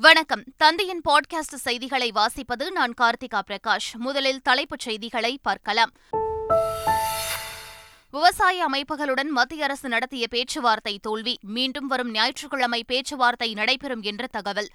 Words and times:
வணக்கம். 0.00 0.42
தந்தையின் 0.56 1.00
பாட்காஸ்ட் 1.08 1.54
செய்திகளை 1.54 2.12
வாசிப்பது 2.14 2.70
நான் 2.70 2.94
கார்த்திகா 3.00 3.40
பிரகாஷ். 3.46 3.96
முதலில் 3.98 4.42
தலைப்புச் 4.42 4.78
செய்திகளை 4.78 5.38
பார்க்கலாம். 5.42 5.90
விவசாய 8.10 8.68
அமைப்புகளுடன் 8.68 9.28
மத்திய 9.28 9.64
அரசு 9.64 9.88
நடத்திய 9.88 10.28
பேச்சுவார்த்தை 10.28 10.98
தோல்வி. 10.98 11.38
மீண்டும் 11.42 11.86
வரும் 11.86 12.10
ஞாயிற்றுக்கிழமை 12.10 12.84
பேச்சுவார்த்தை 12.86 13.54
நடைபெறும் 13.54 14.02
என்று 14.02 14.28
தகவல். 14.28 14.68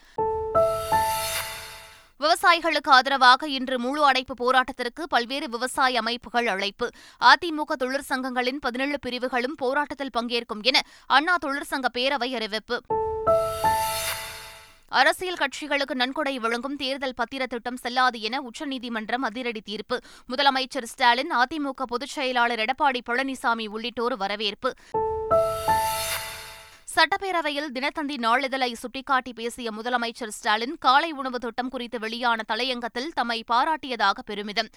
விவசாயிகளுக்கு 2.20 2.90
ஆதரவாக 2.90 3.48
இன்று 3.48 3.80
முழு 3.80 4.06
அடைப்பு 4.06 4.34
போராட்டத்திற்கு 4.34 5.04
பல்வேறு 5.08 5.50
விவசாய 5.50 6.00
அமைப்புகள் 6.00 6.48
அழைப்பு. 6.48 6.90
அதிமுக 7.20 7.76
தொழிற்சங்கங்களின் 7.80 8.58
பதினேழு 8.60 9.00
பிரிவுகளும் 9.00 9.56
போராட்டத்தில் 9.56 10.10
பங்கேற்கும் 10.18 10.62
என 10.62 10.82
அண்ணா 11.06 11.36
தொழிற்சங்க 11.46 11.86
பேரவை 11.94 12.36
அறிவிப்பு. 12.36 12.82
அரசியல் 14.92 15.36
கட்சிகளுக்கு 15.36 15.94
நன்கொடை 15.94 16.40
வழங்கும் 16.40 16.76
தேர்தல் 16.76 17.14
பத்திர 17.14 17.46
திட்டம் 17.46 17.78
செல்லாது 17.78 18.22
என 18.22 18.42
உச்சநீதிமன்றம் 18.42 19.22
அதிரடி 19.22 19.62
தீர்ப்பு. 19.62 20.00
முதலமைச்சர் 20.30 20.84
ஸ்டாலின் 20.84 21.36
அதிமுக 21.36 21.84
பொதுச் 21.88 22.10
செயலாளர் 22.10 22.60
எடப்பாடி 22.60 23.00
பழனிசாமி 23.10 23.68
உள்ளிட்டோர் 23.68 24.18
வரவேற்பு. 24.18 24.74
சட்டப்பேரவையில் 26.96 27.68
தினத்தந்தி 27.74 28.18
நாளிதழை 28.18 28.74
சுட்டிக்காட்டி 28.74 29.34
பேசிய 29.34 29.72
முதலமைச்சர் 29.72 30.28
ஸ்டாலின் 30.28 30.78
காலை 30.80 31.12
உணவு 31.12 31.40
திட்டம் 31.40 31.70
குறித்து 31.70 32.00
வெளியான 32.00 32.42
தலையங்கத்தில் 32.48 33.12
தம்மை 33.14 33.44
பாராட்டியதாக 33.52 34.20
பெருமிதம். 34.26 34.70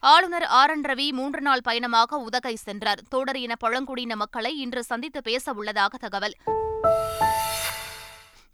ஆளுநர் 0.00 0.42
ஆர். 0.42 0.70
என். 0.70 0.80
ரவி 0.80 1.10
மூன்று 1.10 1.40
நாள் 1.40 1.60
பயணமாக 1.62 2.16
உதகை 2.16 2.54
சென்றார். 2.54 3.00
தோடர் 3.08 3.36
இன 3.36 3.54
பழங்குடியின 3.56 4.16
மக்களை 4.16 4.60
இன்று 4.60 4.82
சந்தித்து 4.82 5.22
பேச 5.22 5.52
உள்ளதாக 5.52 5.96
தகவல். 5.96 6.34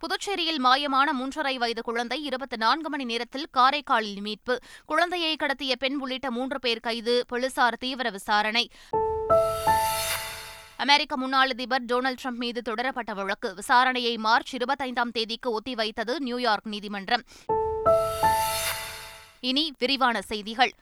புதுச்சேரியில் 0.04 0.64
மாயமான 0.64 1.04
மூன்றரை 1.20 1.54
வயது 1.54 1.82
குழந்தை 1.82 2.24
இருபத்தி 2.24 2.56
நான்கு 2.56 2.90
மணி 2.90 3.04
நேரத்தில் 3.04 3.46
காரைக்காலில் 3.56 4.20
மீட்பு. 4.20 4.58
குழந்தையை 4.86 5.36
கடத்திய 5.36 5.72
பெண் 5.78 5.98
உள்ளிட்ட 6.00 6.30
மூன்று 6.30 6.58
பேர் 6.58 6.80
கைது. 6.80 7.24
போலீசார் 7.28 7.76
தீவிர 7.76 8.10
விசாரணை. 8.10 8.70
அமெரிக்க 10.76 11.16
முன்னாள் 11.16 11.50
அதிபர் 11.50 11.84
டொனால்டு 11.84 12.14
ட்ரம்ப் 12.24 12.36
மீது 12.36 12.62
தொடரப்பட்ட 12.68 13.14
வழக்கு. 13.14 13.54
விசாரணையை 13.54 14.16
மார்ச் 14.16 14.56
இருபத்தைந்தாம் 14.56 15.10
தேதிக்கு 15.12 15.60
ஒத்திவைத்தது 15.60 16.18
நியூயார்க் 16.18 16.66
நீதிமன்றம். 16.66 17.22
இனி 19.40 19.72
விரிவான 19.78 20.22
செய்திகள். 20.22 20.72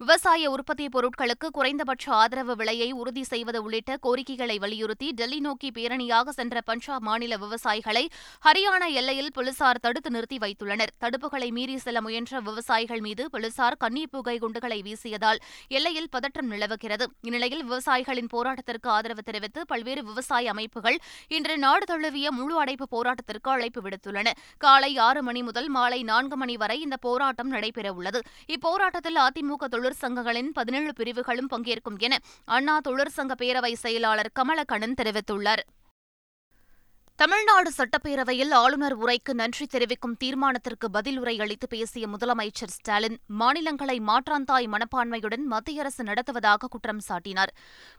விவசாய 0.00 0.50
உற்பத்தி 0.50 0.86
பொருட்களுக்கு 0.86 1.48
குறைந்தபட்ச 1.52 2.04
ஆதரவு 2.12 2.54
விலையை 2.56 2.92
உறுதி 2.92 3.22
செய்வது 3.22 3.62
உள்ளிட்ட 3.62 3.96
கோரிக்கைகளை 3.96 4.58
வலியுறுத்தி 4.58 5.08
டெல்லி 5.12 5.38
நோக்கி 5.40 5.68
பேரணியாக 5.70 6.28
சென்ற 6.28 6.60
பஞ்சாப் 6.60 7.02
மாநில 7.02 7.36
விவசாயிகளை 7.36 8.02
ஹரியானா 8.46 8.88
எல்லையில் 8.92 9.30
போலீசார் 9.32 9.80
தடுத்து 9.80 10.10
நிறுத்தி 10.10 10.38
வைத்துள்ளனர். 10.38 10.92
தடுப்புகளை 11.00 11.50
மீறி 11.50 11.76
செல்ல 11.78 12.00
முயன்ற 12.00 12.40
விவசாயிகள் 12.40 13.00
மீது 13.00 13.30
போலீசார் 13.30 13.76
கண்ணீர் 13.76 14.10
புகை 14.10 14.38
குண்டுகளை 14.38 14.78
வீசியதால் 14.82 15.40
எல்லையில் 15.68 16.10
பதற்றம் 16.10 16.46
நிலவுகிறது. 16.46 17.08
இந்நிலையில் 17.20 17.64
விவசாயிகளின் 17.64 18.30
போராட்டத்திற்கு 18.34 18.90
ஆதரவு 18.96 19.22
தெரிவித்து 19.22 19.62
பல்வேறு 19.66 20.04
விவசாய 20.04 20.50
அமைப்புகள் 20.50 20.98
இன்று 21.28 21.58
நாடு 21.58 21.84
தழுவிய 21.84 22.32
முழு 22.32 22.58
அடைப்பு 22.58 22.88
போராட்டத்திற்கு 22.96 23.50
அழைப்பு 23.54 23.82
விடுத்துள்ளன. 23.82 24.28
காலை 24.58 24.92
ஆறு 24.98 25.22
மணி 25.22 25.42
முதல் 25.42 25.68
மாலை 25.68 26.02
நான்கு 26.02 26.36
மணி 26.36 26.56
வரை 26.56 26.80
இந்த 26.80 26.96
போராட்டம் 26.96 27.52
நடைபெறவுள்ளது. 27.52 28.22
இப்போராட்டத்தில் 28.46 29.22
அதிமுக 29.28 29.72
தொழிற்சங்கங்களின் 29.84 30.50
பதினேழு 30.52 30.92
பிரிவுகளும் 30.92 31.48
பங்கேற்கும் 31.52 31.98
என 31.98 32.18
அண்ணா 32.44 32.80
தொழிற்சங்க 32.88 33.34
பேரவை 33.38 33.72
செயலாளர் 33.72 34.34
கமலக்கண்ணன் 34.40 35.00
தெரிவித்துள்ளார். 35.02 35.64
தமிழ்நாடு 37.18 37.70
சட்டப்பேரவையில் 37.78 38.52
ஆளுநர் 38.54 38.96
உரைக்கு 38.98 39.32
நன்றி 39.32 39.66
தெரிவிக்கும் 39.66 40.16
தீர்மானத்திற்கு 40.24 40.86
பதில் 40.92 41.18
உரை 41.18 41.40
அளித்து 41.40 41.66
பேசிய 41.68 42.08
முதலமைச்சர் 42.08 42.72
ஸ்டாலின் 42.76 43.18
மாநிலங்களை 43.26 44.00
மாற்றாந்தாய் 44.00 44.66
மனப்பான்மையுடன் 44.74 45.44
மத்திய 45.52 45.80
அரசு 45.80 46.04
நடத்துவதாக 46.04 46.66
குற்றம் 46.66 47.00
சாட்டினார். 47.08 47.52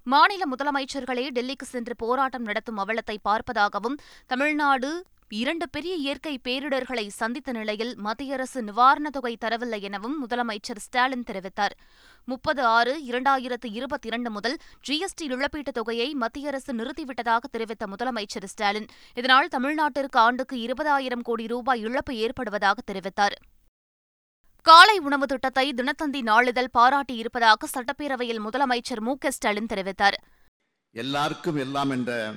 மாநில 0.04 0.44
முதலமைச்சர்களே 0.56 1.26
டெல்லிக்கு 1.38 1.64
சென்று 1.64 1.96
போராட்டம் 1.96 2.44
நடத்தும் 2.44 2.78
அவலத்தை 2.78 3.18
பார்ப்பதாகவும் 3.30 3.98
தமிழ்நாடு 4.28 5.06
இரண்டு 5.30 5.70
பெரிய 5.70 5.96
இயற்கை 5.96 6.40
பேரிடர்களை 6.44 7.08
சந்தித்த 7.08 7.52
நிலையில் 7.52 7.98
மத்திய 7.98 8.34
அரசு 8.34 8.62
நிவாரணத் 8.62 9.12
தொகை 9.12 9.38
தரவில்லை 9.46 9.82
எனவும் 9.82 10.28
முதலமைச்சர் 10.28 10.78
ஸ்டாலின் 10.78 11.24
தெரிவித்தார். 11.32 11.70
முப்பது 12.26 12.64
ஆறு 12.64 13.02
இரண்டாயிரத்து 13.08 13.72
இருபத்தி 13.72 14.08
இரண்டு 14.08 14.32
முதல் 14.32 14.58
ஜிஎஸ்டி 14.88 15.22
இழப்பீட்டுத் 15.22 15.74
தொகையை 15.74 16.14
மத்திய 16.14 16.48
அரசு 16.48 16.74
நிறுத்திவிட்டதாக 16.74 17.38
தெரிவித்த 17.52 17.88
முதலமைச்சர் 17.88 18.46
ஸ்டாலின் 18.46 18.88
இதனால் 19.14 19.48
தமிழ்நாட்டிற்கு 19.48 20.20
ஆண்டுக்கு 20.20 20.56
இருபதாயிரம் 20.56 21.22
கோடி 21.22 21.48
ரூபாய் 21.48 21.82
இழப்பு 21.82 22.14
ஏற்படுவதாக 22.14 22.74
தெரிவித்தார். 22.92 23.36
காலை 24.62 25.00
உணவு 25.00 25.26
திட்டத்தை 25.26 25.74
தினத்தந்தி 25.74 26.22
நாளிதழ் 26.22 26.68
பாராட்டியிருப்பதாக 26.74 27.66
சட்டப்பேரவையில் 27.74 28.40
முதலமைச்சர் 28.40 29.00
மு 29.00 29.18
க 29.18 29.32
ஸ்டாலின் 29.32 29.66
தெரிவித்தார். 29.66 30.14
எல்லாருக்கும் 30.92 31.56
எல்லாம் 31.56 31.90
என்ற 31.90 32.32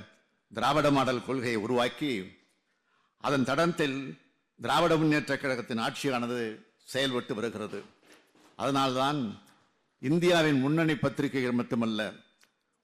திராவிட 0.55 0.91
மாடல் 0.91 1.25
கொள்கையை 1.25 1.57
உருவாக்கி 1.57 2.37
அதன் 3.25 3.45
தடத்தில் 3.45 3.99
திராவிட 4.61 4.97
முன்னேற்ற 4.97 5.37
கழகத்தின் 5.37 5.79
ஆட்சியானது 5.79 6.39
செயல்பட்டு 6.85 7.35
வருகிறது. 7.35 7.81
அதனால்தான் 8.57 9.21
இந்தியாவின் 10.03 10.61
முன்னணி 10.61 10.95
பத்திரிகைகள் 10.97 11.59
மட்டுமல்ல 11.61 12.13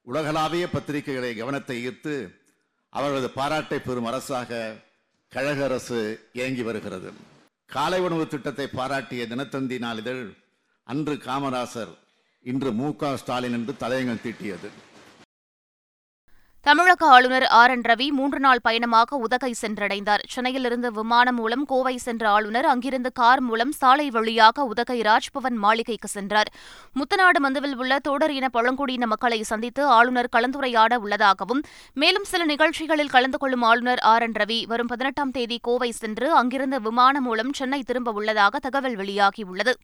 உலகளாவிய 0.07 0.65
பத்திரிகைகளை 0.73 1.37
கவனத்தை 1.37 1.75
ஈர்த்து 1.87 2.15
அவர்களது 2.89 3.29
பாராட்டை 3.29 3.79
பெறும் 3.79 4.05
அரசாக 4.05 4.59
கழக 5.31 5.63
அரசு 5.63 6.29
இயங்கி 6.33 6.61
வருகிறது. 6.61 7.09
காலை 7.65 7.99
உணவு 7.99 8.27
திட்டத்தை 8.27 8.67
பாராட்டிய 8.67 9.23
தினத்தந்தி 9.25 9.77
நாளிதழ் 9.79 10.25
அன்று 10.83 11.15
காமராசர் 11.15 11.93
இன்று 12.43 12.71
மு 12.71 12.93
ஸ்டாலின் 13.15 13.55
என்று 13.57 13.73
தலையங்கம் 13.73 14.23
தீட்டியது. 14.25 14.69
தமிழக 16.67 17.07
ஆளுநர் 17.15 17.45
ஆர் 17.57 17.71
என் 17.71 17.81
ரவி 17.81 18.05
மூன்று 18.09 18.39
நாள் 18.39 18.61
பயணமாக 18.61 19.17
உதகை 19.25 19.49
சென்றடைந்தார். 19.61 20.23
சென்னையிலிருந்து 20.33 20.91
விமானம் 20.91 21.35
மூலம் 21.35 21.65
கோவை 21.65 21.93
சென்ற 21.97 22.23
ஆளுநர் 22.29 22.65
அங்கிருந்து 22.65 23.11
கார் 23.11 23.41
மூலம் 23.41 23.71
சாலை 23.71 24.09
வழியாக 24.09 24.63
உதகை 24.63 24.97
ராஜ்பவன் 25.01 25.57
மாளிகைக்கு 25.65 26.07
சென்றார். 26.07 26.49
முத்தநாடு 26.99 27.41
மந்துவில் 27.45 27.75
உள்ள 27.75 27.99
தோடர் 28.07 28.29
இன 28.29 28.49
பழங்குடியின 28.49 29.05
மக்களை 29.05 29.43
சந்தித்து 29.43 29.85
ஆளுநர் 29.97 30.33
கலந்துரையாட 30.35 30.97
உள்ளதாகவும் 30.97 31.63
மேலும் 31.93 32.23
சில 32.23 32.45
நிகழ்ச்சிகளில் 32.45 33.15
கலந்து 33.15 33.37
கொள்ளும் 33.37 33.61
ஆளுநர் 33.61 33.99
ஆர் 34.13 34.21
என் 34.21 34.37
ரவி 34.43 34.65
வரும் 34.67 34.87
பதினெட்டாம் 34.87 35.31
தேதி 35.31 35.59
கோவை 35.61 35.91
சென்று 35.91 36.33
அங்கிருந்து 36.33 36.81
விமானம் 36.81 37.23
மூலம் 37.23 37.53
சென்னை 37.53 37.83
திரும்ப 37.83 38.11
உள்ளதாக 38.11 38.59
தகவல் 38.59 38.95
வெளியாகியுள்ளது. 38.95 39.75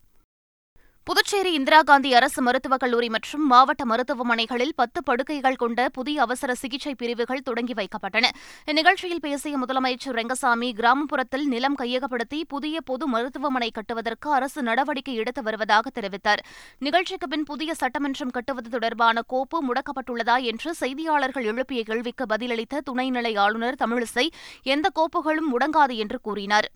புதுச்சேரி 1.03 1.53
இந்திரா 1.53 1.81
காந்தி 1.81 2.13
அரசு 2.13 2.41
மருத்துவக் 2.41 2.79
கல்லூரி 2.79 3.09
மற்றும் 3.09 3.47
மாவட்ட 3.47 3.85
மருத்துவமனைகளில் 3.85 4.73
பத்து 4.75 5.03
படுக்கைகள் 5.03 5.55
கொண்ட 5.55 5.89
புதிய 5.89 6.21
அவசர 6.21 6.53
சிகிச்சை 6.53 6.95
பிரிவுகள் 6.95 7.41
தொடங்கி 7.41 7.73
வைக்கப்பட்டன. 7.73 8.25
இந்நிகழ்ச்சியில் 8.65 9.19
பேசிய 9.19 9.57
முதலமைச்சர் 9.57 10.17
ரெங்கசாமி 10.19 10.69
கிராமப்புறத்தில் 10.79 11.43
நிலம் 11.43 11.77
கையகப்படுத்தி 11.77 12.41
புதிய 12.47 12.81
பொது 12.81 13.07
மருத்துவமனை 13.07 13.71
கட்டுவதற்கு 13.71 14.31
அரசு 14.31 14.63
நடவடிக்கை 14.63 15.15
எடுத்து 15.15 15.43
வருவதாக 15.43 15.89
தெரிவித்தார். 15.99 16.43
நிகழ்ச்சிக்கு 16.79 17.27
பின் 17.27 17.43
புதிய 17.43 17.73
சட்டமன்றம் 17.73 18.29
கட்டுவது 18.29 18.69
தொடர்பான 18.69 19.21
கோப்பு 19.21 19.63
முடக்கப்பட்டுள்ளதா 19.63 20.41
என்று 20.41 20.75
செய்தியாளர்கள் 20.79 21.43
எழுப்பிய 21.43 21.83
கேள்விக்கு 21.83 22.25
பதிலளித்த 22.29 22.81
துணைநிலை 22.91 23.39
ஆளுநர் 23.39 23.75
தமிழிசை 23.85 24.27
எந்த 24.63 24.89
கோப்புகளும் 24.95 25.51
முடங்காது 25.53 25.95
என்று 25.95 26.19
கூறினார். 26.21 26.69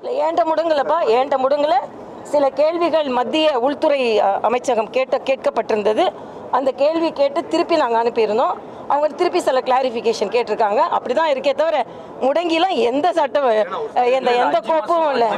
ஏண்ட 0.00 0.44
முடங்கலப்பா? 0.44 1.00
ஏண்ட 1.06 1.36
முடங்கல? 1.36 1.74
சில 2.32 2.44
கேள்விகள் 2.60 3.08
மத்திய 3.18 3.46
உள்துறை 3.66 4.00
அமைச்சகம் 4.48 4.90
கேட்ட 4.96 5.16
கேட்கப்பட்டிருந்தது. 5.28 6.04
அந்த 6.56 6.70
கேள்வி 6.82 7.08
கேட்டு 7.20 7.40
திருப்பி 7.52 7.76
நாங்கள் 7.82 8.00
அனுப்பியிருந்தோம். 8.02 8.54
அவங்க 8.92 9.08
திருப்பி 9.18 9.40
சில 9.48 9.58
கிளாரிஃபிகேஷன் 9.66 10.32
கேட்டிருக்காங்க. 10.34 10.80
அப்படி 10.96 11.14
தான் 11.18 11.30
இருக்கே 11.32 11.52
தவிர 11.60 11.84
முடங்கிலாம் 12.24 12.76
எந்த 12.90 13.08
சட்டம் 13.18 13.48
எந்த 14.16 14.30
எந்த 14.44 14.58
கோப்பும் 14.70 15.04
இல்லை. 15.12 15.28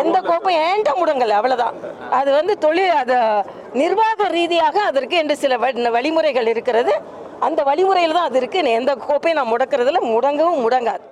எந்த 0.00 0.18
கோப்பும் 0.28 0.56
ஏண்ட 0.68 0.90
முடங்கல். 1.00 1.34
அவ்வளோதான் 1.38 1.76
அது 2.18 2.30
வந்து 2.38 2.54
தொழில் 2.64 2.98
அது 3.02 3.16
நிர்வாக 3.82 4.28
ரீதியாக 4.36 4.76
அதற்கு 4.90 5.16
என்று 5.22 5.36
சில 5.44 5.58
வழிமுறைகள் 5.96 6.50
இருக்கிறது. 6.54 6.94
அந்த 7.48 7.60
வழிமுறையில் 7.68 8.16
தான் 8.18 8.28
அது 8.30 8.38
இருக்குது 8.40 8.76
எந்த 8.80 8.92
கோப்பையும் 9.08 9.40
நான் 9.40 9.52
முடக்கிறதுல 9.52 10.02
முடங்கவும் 10.12 10.62
முடங்காது. 10.66 11.04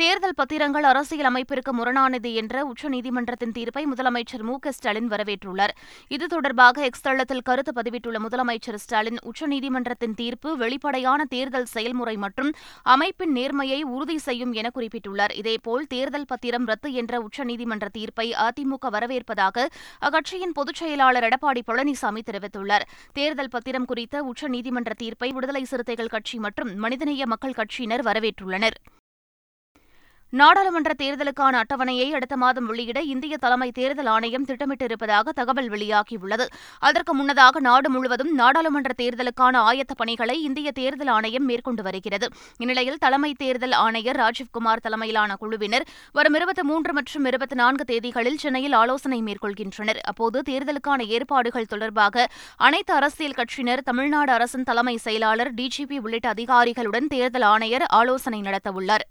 தேர்தல் 0.00 0.34
பத்திரங்கள் 0.36 0.86
அரசியல் 0.88 1.28
அமைப்பிற்கு 1.28 1.70
முரணானது 1.76 2.30
என்ற 2.40 2.54
உச்சநீதிமன்றத்தின் 2.70 3.52
தீர்ப்பை 3.52 3.82
முதலமைச்சர் 3.86 4.42
மு 4.48 4.54
ஸ்டாலின் 4.68 5.08
வரவேற்றுள்ளார். 5.08 5.72
இது 6.08 6.26
தொடர்பாக 6.26 6.82
எக்ஸ் 6.82 7.04
தளத்தில் 7.06 7.42
கருத்து 7.42 7.72
பதிவிட்டுள்ள 7.78 8.18
முதலமைச்சர் 8.24 8.78
ஸ்டாலின் 8.82 9.18
உச்சநீதிமன்றத்தின் 9.30 10.16
தீர்ப்பு 10.16 10.56
வெளிப்படையான 10.56 11.24
தேர்தல் 11.24 11.64
செயல்முறை 11.64 12.16
மற்றும் 12.16 12.50
அமைப்பின் 12.82 13.32
நேர்மையை 13.36 13.80
உறுதி 13.94 14.18
செய்யும் 14.18 14.52
என 14.52 14.70
குறிப்பிட்டுள்ளார். 14.74 15.34
இதேபோல் 15.40 15.86
தேர்தல் 15.86 16.28
பத்திரம் 16.28 16.66
ரத்து 16.66 16.92
என்ற 16.92 17.22
உச்சநீதிமன்ற 17.28 17.88
தீர்ப்பை 17.96 18.34
அதிமுக 18.48 18.92
வரவேற்பதாக 18.96 19.66
அக்கட்சியின் 20.00 20.54
பொதுச் 20.58 20.82
செயலாளர் 20.82 21.28
எடப்பாடி 21.30 21.64
பழனிசாமி 21.70 22.24
தெரிவித்துள்ளார். 22.30 22.86
தேர்தல் 23.12 23.52
பத்திரம் 23.56 23.84
குறித்த 23.84 24.24
உச்சநீதிமன்ற 24.32 24.92
தீர்ப்பை 24.96 25.30
விடுதலை 25.32 25.64
சிறுத்தைகள் 25.64 26.14
கட்சி 26.16 26.38
மற்றும் 26.38 26.76
மனிதநேய 26.76 27.26
மக்கள் 27.26 27.58
கட்சியினர் 27.62 28.06
வரவேற்றுள்ளனர். 28.10 28.78
நாடாளுமன்ற 30.30 30.92
தேர்தலுக்கான 31.02 31.62
அட்டவணையை 31.62 32.10
அடுத்த 32.10 32.36
மாதம் 32.36 32.66
வெளியிட 32.66 33.00
இந்திய 33.00 33.36
தலைமை 33.36 33.70
தேர்தல் 33.70 34.06
ஆணையம் 34.06 34.44
திட்டமிட்டிருப்பதாக 34.44 35.28
தகவல் 35.28 35.68
வெளியாகியுள்ளது. 35.70 36.46
அதற்கு 36.78 37.14
முன்னதாக 37.14 37.60
நாடு 37.60 37.90
முழுவதும் 37.90 38.34
நாடாளுமன்ற 38.34 38.92
தேர்தலுக்கான 39.02 39.60
ஆயத்த 39.70 39.94
பணிகளை 39.96 40.42
இந்திய 40.42 40.72
தேர்தல் 40.72 41.06
ஆணையம் 41.06 41.44
மேற்கொண்டு 41.44 41.82
வருகிறது. 41.82 42.28
இந்நிலையில் 42.58 42.96
தலைமை 42.98 43.32
தேர்தல் 43.32 43.72
ஆணையர் 43.72 44.16
ராஜீவ்குமார் 44.16 44.82
தலைமையிலான 44.82 45.34
குழுவினர் 45.34 45.86
வரும் 46.12 46.34
இருபத்தி 46.34 46.62
மூன்று 46.62 46.92
மற்றும் 46.92 47.24
இருபத்தி 47.24 47.54
நான்கு 47.54 47.84
தேதிகளில் 47.92 48.40
சென்னையில் 48.44 48.72
ஆலோசனை 48.72 49.22
மேற்கொள்கின்றனர். 49.22 49.98
அப்போது 49.98 50.42
தேர்தலுக்கான 50.50 51.06
ஏற்பாடுகள் 51.06 51.66
தொடர்பாக 51.66 52.26
அனைத்து 52.56 52.94
அரசியல் 52.94 53.38
கட்சியினர் 53.40 53.78
தமிழ்நாடு 53.78 54.32
அரசின் 54.32 54.62
தலைமை 54.62 54.96
செயலாளர் 54.96 55.54
டிஜிபி 55.54 55.98
உள்ளிட்ட 55.98 56.28
அதிகாரிகளுடன் 56.28 57.06
தேர்தல் 57.06 57.42
ஆணையர் 57.42 57.82
ஆலோசனை 57.82 58.40
நடத்தவுள்ளார். 58.40 59.06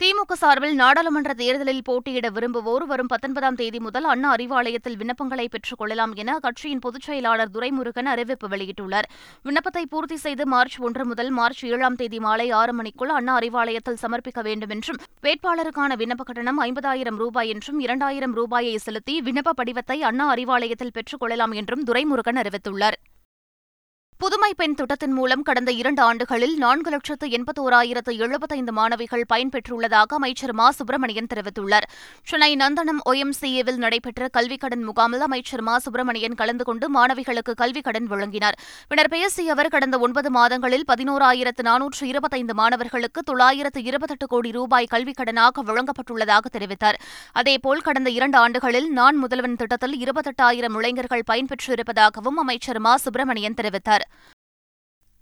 திமுக 0.00 0.32
சார்பில் 0.32 0.74
நாடாளுமன்ற 0.74 1.32
தேர்தலில் 1.34 1.82
போட்டியிட 1.82 2.30
விரும்புவோர் 2.30 2.84
வரும் 2.86 3.06
பத்தொன்பதாம் 3.06 3.54
தேதி 3.54 3.80
முதல் 3.80 4.04
அண்ணா 4.04 4.34
அறிவாலயத்தில் 4.34 4.96
விண்ணப்பங்களை 5.00 5.46
பெற்றுக் 5.48 5.78
கொள்ளலாம் 5.78 6.12
என 6.14 6.38
அக்கட்சியின் 6.38 6.80
பொதுச் 6.80 7.00
செயலாளர் 7.00 7.50
துரைமுருகன் 7.50 8.10
அறிவிப்பு 8.14 8.48
வெளியிட்டுள்ளார். 8.48 9.08
விண்ணப்பத்தை 9.42 9.86
பூர்த்தி 9.86 10.16
செய்து 10.16 10.46
மார்ச் 10.46 10.80
ஒன்று 10.80 11.06
முதல் 11.06 11.30
மார்ச் 11.30 11.62
ஏழாம் 11.64 11.94
தேதி 11.94 12.20
மாலை 12.20 12.50
ஆறு 12.50 12.74
மணிக்குள் 12.74 13.08
அண்ணா 13.08 13.38
அறிவாலயத்தில் 13.38 14.02
சமர்ப்பிக்க 14.02 14.42
வேண்டும் 14.42 14.70
என்றும் 14.70 15.00
வேட்பாளருக்கான 15.22 15.96
விண்ணப்ப 16.02 16.24
கட்டணம் 16.24 16.62
ஐம்பதாயிரம் 16.62 17.16
ரூபாய் 17.16 17.48
என்றும் 17.48 17.80
இரண்டாயிரம் 17.80 18.32
ரூபாயை 18.32 18.76
செலுத்தி 18.76 19.16
விண்ணப்ப 19.20 19.58
படிவத்தை 19.62 19.98
அண்ணா 20.00 20.34
அறிவாலயத்தில் 20.34 20.94
பெற்றுக் 20.94 21.20
கொள்ளலாம் 21.20 21.52
என்றும் 21.52 21.84
துரைமுருகன் 21.84 22.42
அறிவித்துள்ளார். 22.42 22.98
புதுமை 24.18 24.54
பெண் 24.56 24.74
திட்டத்தின் 24.74 25.12
மூலம் 25.12 25.42
கடந்த 25.42 25.72
இரண்டு 25.72 26.02
ஆண்டுகளில் 26.02 26.56
நான்கு 26.56 26.90
லட்சத்து 26.90 27.28
எண்பத்தோராயிரத்து 27.28 28.18
எழுபத்தைந்து 28.18 28.72
மாணவிகள் 28.72 29.24
பயன்பெற்றுள்ளதாக 29.32 30.02
அமைச்சர் 30.02 30.52
மா. 30.52 30.70
சுப்பிரமணியன் 30.70 31.26
தெரிவித்துள்ளார். 31.34 31.86
சென்னை 32.24 32.56
நந்தனம் 32.56 33.00
ஒஎம்சிஏவில் 33.10 33.76
நடைபெற்ற 33.76 34.28
கல்விக் 34.28 34.60
கடன் 34.60 34.82
முகாமில் 34.82 35.20
அமைச்சர் 35.20 35.60
மா. 35.60 35.78
சுப்பிரமணியன் 35.78 36.34
கலந்து 36.34 36.64
கொண்டு 36.64 36.90
மாணவிகளுக்கு 36.94 37.54
கல்விக் 37.54 37.84
கடன் 37.84 38.06
வழங்கினார். 38.10 38.58
பின்னர் 38.88 39.10
பேசிய 39.10 39.52
அவர் 39.52 39.68
கடந்த 39.68 39.98
ஒன்பது 39.98 40.30
மாதங்களில் 40.30 40.84
பதினோராயிரத்து 40.92 41.62
நானூற்று 41.62 42.02
இருபத்தைந்து 42.02 42.54
மாணவர்களுக்கு 42.54 43.22
தொள்ளாயிரத்து 43.22 43.82
இருபத்தெட்டு 43.82 44.26
கோடி 44.26 44.50
ரூபாய் 44.50 44.86
கல்விக் 44.86 45.20
கடனாக 45.20 45.62
வழங்கப்பட்டுள்ளதாக 45.66 46.44
தெரிவித்தார். 46.52 46.94
அதேபோல் 47.32 47.80
கடந்த 47.80 48.10
இரண்டு 48.10 48.38
ஆண்டுகளில் 48.38 48.92
நான் 48.92 49.16
முதல்வன் 49.16 49.56
திட்டத்தில் 49.56 50.02
இருபத்தெட்டாயிரம் 50.02 50.76
இளைஞர்கள் 50.76 51.22
பயன்பெற்றிருப்பதாகவும் 51.30 52.36
அமைச்சர் 52.36 52.78
மா. 52.78 52.96
சுப்பிரமணியன் 52.96 53.54
தெரிவித்தார். 53.62 54.02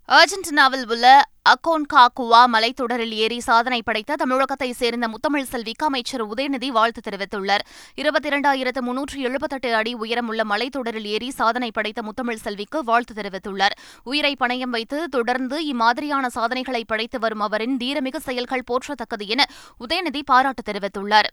அர்ஜென்டினாவில் 0.08 0.90
உள்ள 0.90 1.22
அக்கோன்காகுவா 1.48 2.40
மலைத்தொடரில் 2.46 3.12
ஏறி 3.12 3.40
சாதனை 3.40 3.82
படைத்த 3.82 4.14
தமிழகத்தைச் 4.14 4.74
சேர்ந்த 4.74 5.08
முத்தமிழ் 5.08 5.50
செல்விக்கு 5.52 5.86
அமைச்சர் 5.86 6.26
உதயநிதி 6.26 6.68
வாழ்த்து 6.68 7.00
தெரிவித்துள்ளார். 7.10 7.64
இருபத்தி 7.94 8.28
இரண்டாயிரத்து 8.28 8.80
முன்னூற்று 8.80 9.20
எழுபத்தெட்டு 9.20 9.74
அடி 9.74 9.94
உயரமுள்ள 9.94 10.44
மலைத்தொடரில் 10.44 11.04
ஏறி 11.04 11.30
சாதனை 11.30 11.70
படைத்த 11.70 12.02
முத்தமிழ் 12.02 12.42
செல்விக்கு 12.46 12.84
வாழ்த்து 12.84 13.14
தெரிவித்துள்ளார். 13.14 13.76
உயிரை 14.04 14.36
பணயம் 14.40 14.74
வைத்து 14.76 15.08
தொடர்ந்து 15.08 15.66
இம்மாதிரியான 15.66 16.26
சாதனைகளை 16.26 16.84
படைத்து 16.84 17.18
வரும் 17.18 17.40
அவரின் 17.40 17.76
தீரமிகு 17.76 18.16
செயல்கள் 18.16 18.68
போற்றத்தக்கது 18.70 19.26
என 19.26 19.44
உதயநிதி 19.80 20.20
பாராட்டு 20.24 20.72
தெரிவித்துள்ளார். 20.72 21.30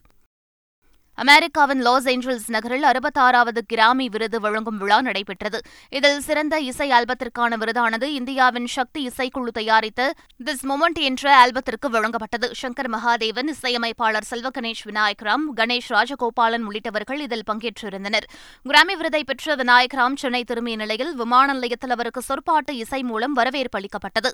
அமெரிக்காவின் 1.23 1.81
லாஸ் 1.81 2.07
ஏஞ்சல்ஸ் 2.07 2.45
நகரில் 2.47 2.83
அறுபத்தாறாவது 2.83 3.61
கிராமி 3.67 4.09
விருது 4.09 4.39
வழங்கும் 4.39 4.77
விழா 4.77 5.01
நடைபெற்றது. 5.01 5.59
இதில் 5.89 6.19
சிறந்த 6.19 6.59
இசை 6.59 6.91
ஆல்பத்திற்கான 6.91 7.57
விருதானது 7.61 8.03
இந்தியாவின் 8.03 8.67
சக்தி 8.67 9.01
இசைக்குழு 9.07 9.51
தயாரித்த 9.51 10.13
திஸ் 10.45 10.63
மொமெண்ட் 10.69 10.99
என்ற 10.99 11.35
ஆல்பத்திற்கு 11.37 11.89
வழங்கப்பட்டது. 11.89 12.49
சங்கர் 12.61 12.91
மகாதேவன் 12.95 13.47
இசையமைப்பாளர் 13.47 14.23
செல்வ 14.23 14.49
கணேஷ் 14.57 14.85
விநாயக்ராம் 14.85 15.45
கணேஷ் 15.55 15.89
ராஜகோபாலன் 15.89 16.67
உள்ளிட்டவர்கள் 16.69 17.19
இதில் 17.19 17.47
பங்கேற்றிருந்தனர். 17.51 18.27
கிராமி 18.63 18.95
விருதை 18.95 19.23
பெற்ற 19.23 19.55
விநாயக்ராம் 19.55 20.15
சென்னை 20.15 20.43
திரும்பிய 20.43 20.75
நிலையில் 20.75 21.15
விமான 21.15 21.53
நிலையத்தில் 21.53 21.89
அவருக்கு 21.89 22.21
சொற்பாட்டு 22.21 22.75
இசை 22.77 23.03
மூலம் 23.03 23.33
வரவேற்பு 23.33 23.79
அளிக்கப்பட்டது. 23.79 24.33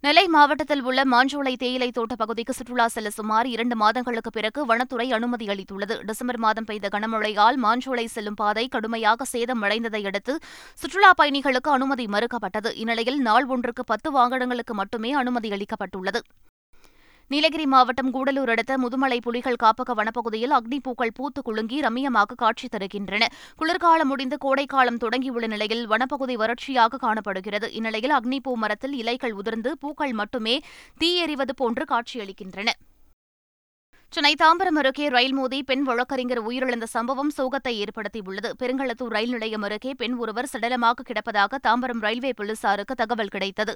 நெல்லை 0.00 0.22
மாவட்டத்தில் 0.28 0.82
உள்ள 0.82 1.04
மாஞ்சோலை 1.04 1.52
தேயிலை 1.56 1.90
தோட்ட 1.90 2.14
பகுதிக்கு 2.14 2.52
சுற்றுலா 2.52 2.86
செல்ல 2.86 3.10
சுமார் 3.10 3.46
இரண்டு 3.46 3.76
மாதங்களுக்கு 3.76 4.30
பிறகு 4.30 4.66
வனத்துறை 4.66 5.06
அனுமதி 5.12 5.46
அளித்துள்ளது. 5.46 5.94
டிசம்பர் 6.04 6.38
மாதம் 6.38 6.64
பெய்த 6.64 6.88
கனமழையால் 6.88 7.56
மாஞ்சோலை 7.64 8.04
செல்லும் 8.04 8.34
பாதை 8.34 8.68
கடுமையாக 8.68 9.24
சேதம் 9.24 9.62
அடைந்ததை 9.62 10.06
அடுத்து 10.06 10.38
சுற்றுலா 10.74 11.12
பயணிகளுக்கு 11.22 11.70
அனுமதி 11.70 12.04
மறுக்கப்பட்டது. 12.04 12.72
இந்நிலையில் 12.74 13.18
நாள் 13.18 13.46
ஒன்றுக்கு 13.46 13.84
பத்து 13.84 14.10
வாகனங்களுக்கு 14.12 14.74
மட்டுமே 14.74 15.12
அனுமதி 15.12 15.50
அளிக்கப்பட்டுள்ளது. 15.50 16.22
நீலகிரி 17.30 17.66
மாவட்டம் 17.66 18.12
கூடலூர் 18.12 18.48
அடுத்த 18.48 18.78
முதுமலை 18.78 19.16
புலிகள் 19.20 19.58
காப்பக 19.62 19.94
வனப்பகுதியில் 19.94 20.54
அக்னி 20.58 20.78
பூக்கள் 20.82 21.12
பூத்து 21.14 21.42
குலுங்கி 21.42 21.78
ரம்மியமாக 21.80 22.36
காட்சி 22.36 22.68
தருகின்றன. 22.68 23.24
குளிர்காலம் 23.56 24.06
முடிந்து 24.06 24.38
கோடைக்காலம் 24.38 25.00
தொடங்கியுள்ள 25.04 25.46
நிலையில் 25.46 25.86
வனப்பகுதி 25.88 26.36
வறட்சியாக 26.36 26.96
காணப்படுகிறது. 26.96 27.72
இந்நிலையில் 27.72 28.10
அக்னி 28.10 28.38
பூ 28.42 28.56
மரத்தில் 28.56 28.92
இலைகள் 28.92 29.32
உதிர்ந்து 29.32 29.78
பூக்கள் 29.78 30.12
மட்டுமே 30.12 30.62
தீ 30.98 31.10
எறிவது 31.16 31.54
போன்று 31.54 31.84
காட்சியளிக்கின்றன. 31.84 32.70
சென்னை 34.12 34.30
தாம்பரம் 34.40 34.78
அருகே 34.80 35.06
ரயில் 35.14 35.34
மோதி 35.38 35.58
பெண் 35.68 35.82
வழக்கறிஞர் 35.88 36.40
உயிரிழந்த 36.48 36.86
சம்பவம் 36.92 37.32
சோகத்தை 37.36 37.72
ஏற்படுத்தியுள்ளது. 37.82 38.48
பெருங்களத்தூர் 38.60 39.12
ரயில் 39.16 39.34
நிலையம் 39.34 39.64
அருகே 39.66 39.90
பெண் 40.00 40.14
ஒருவர் 40.22 40.48
சடலமாக 40.52 41.04
கிடப்பதாக 41.08 41.58
தாம்பரம் 41.66 42.00
ரயில்வே 42.06 42.30
போலீசாருக்கு 42.38 42.94
தகவல் 43.00 43.32
கிடைத்தது. 43.34 43.72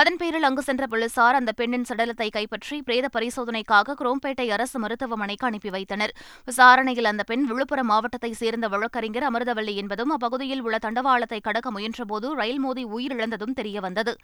அதன் 0.00 0.16
பேரில் 0.22 0.46
அங்கு 0.48 0.62
சென்ற 0.68 0.86
போலீசார் 0.92 1.38
அந்த 1.40 1.52
பெண்ணின் 1.60 1.86
சடலத்தை 1.90 2.28
கைப்பற்றி 2.36 2.78
பிரேத 2.88 3.10
பரிசோதனைக்காக 3.16 3.96
குரோம்பேட்டை 4.00 4.46
அரசு 4.56 4.80
மருத்துவமனைக்கு 4.84 5.48
அனுப்பி 5.50 5.72
வைத்தனர். 5.76 6.14
விசாரணையில் 6.48 7.10
அந்த 7.12 7.26
பெண் 7.32 7.46
விழுப்புரம் 7.52 7.90
மாவட்டத்தை 7.92 8.32
சேர்ந்த 8.42 8.68
வழக்கறிஞர் 8.76 9.28
அமிர்தவல்லி 9.30 9.76
என்பதும் 9.84 10.14
அப்பகுதியில் 10.16 10.64
உள்ள 10.68 10.78
தண்டவாளத்தை 10.86 11.42
கடக்க 11.42 11.70
முயன்றபோது 11.76 12.30
ரயில் 12.42 12.64
மோதி 12.66 12.84
உயிரிழந்ததும் 12.96 13.56
தெரியவந்தது. 13.60 14.14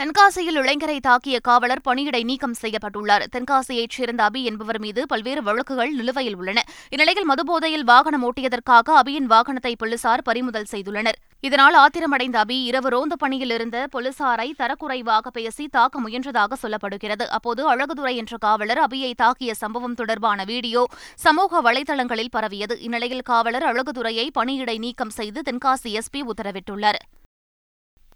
தென்காசியில் 0.00 0.58
இளைஞரை 0.60 0.98
தாக்கிய 1.08 1.40
காவலர் 1.40 1.80
பணியிடை 1.88 2.24
நீக்கம் 2.24 2.54
செய்யப்பட்டுள்ளார். 2.60 3.24
தென்காசியைச் 3.32 3.96
சேர்ந்த 3.96 4.28
அபி 4.28 4.42
என்பவர் 4.42 4.78
மீது 4.78 5.06
பல்வேறு 5.06 5.42
வழக்குகள் 5.42 5.92
நிலுவையில் 5.92 6.36
உள்ளன. 6.36 6.62
இந்நிலையில் 6.88 7.24
மதுபோதையில் 7.24 7.84
வாகனம் 7.84 8.24
ஓட்டியதற்காக 8.28 8.94
அபியின் 9.00 9.28
வாகனத்தை 9.30 9.74
போலீசார் 9.78 10.22
பறிமுதல் 10.22 10.66
செய்துள்ளனர். 10.70 11.18
இதனால் 11.40 11.74
ஆத்திரமடைந்த 11.74 12.44
அபி 12.44 12.58
இரவு 12.62 12.88
ரோந்து 12.88 13.16
பணியில் 13.16 13.50
இருந்த 13.50 13.88
போலீசாரை 13.92 14.48
தரக்குறைவாக 14.58 15.30
பேசி 15.30 15.68
தாக்க 15.68 16.00
முயன்றதாக 16.00 16.52
சொல்லப்படுகிறது. 16.62 17.26
அப்போது 17.28 17.76
அழகுதுரை 17.76 18.14
என்ற 18.14 18.36
காவலர் 18.36 18.78
அபியை 18.78 19.12
தாக்கிய 19.22 19.50
சம்பவம் 19.50 19.94
தொடர்பான 19.94 20.44
வீடியோ 20.44 20.84
சமூக 21.14 21.72
வலைதளங்களில் 21.72 22.34
பரவியது. 22.38 22.80
இந்நிலையில் 22.80 23.22
காவலர் 23.22 23.62
அழகுதுரையை 23.62 24.28
பணியிடை 24.38 24.78
நீக்கம் 24.78 25.10
செய்து 25.10 25.42
தென்காசி 25.50 25.98
எஸ்பி 26.00 26.22
உத்தரவிட்டுள்ளார். 26.22 27.00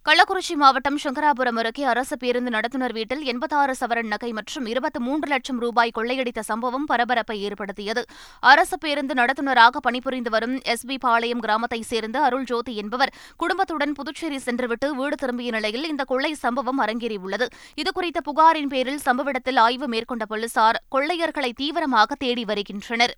கள்ளக்குறிச்சி 0.06 0.54
மாவட்டம் 0.60 0.98
சங்கராபுரம் 1.02 1.58
அருகே 1.60 1.84
அரசு 1.90 2.16
பேருந்து 2.22 2.50
நடத்துனர் 2.54 2.94
வீட்டில் 2.96 3.22
எண்பத்தாறு 3.30 3.74
சவரன் 3.80 4.10
நகை 4.12 4.30
மற்றும் 4.32 4.66
இருபத்தி 4.66 5.00
மூன்று 5.04 5.28
லட்சம் 5.32 5.58
ரூபாய் 5.58 5.92
கொள்ளையடித்த 5.98 6.40
சம்பவம் 6.40 6.84
பரபரப்பை 6.84 7.36
ஏற்படுத்தியது. 7.42 8.02
அரசு 8.40 8.78
பேருந்து 8.78 9.14
நடத்துனராக 9.14 9.82
பணிபுரிந்து 9.86 10.30
வரும் 10.30 10.56
எஸ் 10.62 10.86
பி 10.86 10.98
பாளையம் 10.98 11.40
கிராமத்தைச் 11.40 11.88
சேர்ந்த 11.92 12.20
அருள் 12.22 12.44
ஜோதி 12.44 12.76
என்பவர் 12.76 13.14
குடும்பத்துடன் 13.36 13.92
புதுச்சேரி 13.92 14.38
சென்றுவிட்டு 14.38 14.94
வீடு 14.94 15.16
திரும்பிய 15.16 15.50
நிலையில் 15.50 15.88
இந்த 15.88 16.04
கொள்ளை 16.04 16.34
சம்பவம் 16.34 16.80
அரங்கேறியுள்ளது. 16.80 17.48
இதுகுறித்த 17.82 18.20
புகாரின் 18.30 18.68
பேரில் 18.68 19.04
சம்பவ 19.04 19.28
இடத்தில் 19.28 19.56
ஆய்வு 19.56 19.88
மேற்கொண்ட 19.88 20.26
போலீசார் 20.26 20.82
கொள்ளையர்களை 20.96 21.52
தீவிரமாக 21.52 22.14
தேடி 22.14 22.44
வருகின்றனர். 22.44 23.14